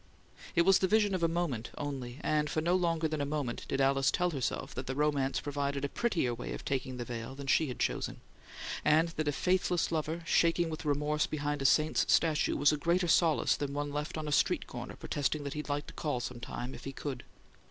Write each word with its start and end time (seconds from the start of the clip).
It 0.55 0.63
was 0.63 0.79
the 0.79 0.87
vision 0.87 1.13
of 1.13 1.21
a 1.21 1.27
moment 1.27 1.69
only, 1.77 2.17
and 2.21 2.49
for 2.49 2.59
no 2.59 2.73
longer 2.73 3.07
than 3.07 3.21
a 3.21 3.23
moment 3.23 3.65
did 3.67 3.79
Alice 3.79 4.09
tell 4.09 4.31
herself 4.31 4.73
that 4.73 4.87
the 4.87 4.95
romance 4.95 5.39
provided 5.39 5.85
a 5.85 5.89
prettier 5.89 6.33
way 6.33 6.53
of 6.53 6.65
taking 6.65 6.97
the 6.97 7.05
veil 7.05 7.35
than 7.35 7.45
she 7.45 7.67
had 7.67 7.77
chosen, 7.77 8.19
and 8.83 9.09
that 9.09 9.27
a 9.27 9.31
faithless 9.31 9.91
lover, 9.91 10.23
shaking 10.25 10.71
with 10.71 10.85
remorse 10.85 11.27
behind 11.27 11.61
a 11.61 11.65
saint's 11.65 12.11
statue, 12.11 12.57
was 12.57 12.71
a 12.71 12.77
greater 12.77 13.07
solace 13.07 13.55
than 13.55 13.75
one 13.75 13.91
left 13.93 14.17
on 14.17 14.27
a 14.27 14.31
street 14.31 14.65
corner 14.65 14.95
protesting 14.95 15.43
that 15.43 15.53
he'd 15.53 15.69
like 15.69 15.85
to 15.85 15.93
call 15.93 16.19
some 16.19 16.39
time 16.39 16.73
if 16.73 16.85
he 16.85 16.91
could! 16.91 17.23